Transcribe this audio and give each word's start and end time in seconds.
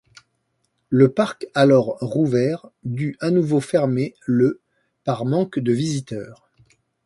Le 0.89 1.09
parc 1.13 1.45
alors 1.53 1.99
rouvert 1.99 2.71
dut 2.83 3.15
à 3.19 3.29
nouveau 3.29 3.59
fermer 3.59 4.15
le 4.25 4.59
par 5.03 5.25
manque 5.25 5.59
de 5.59 5.71
visiteurs. 5.71 6.49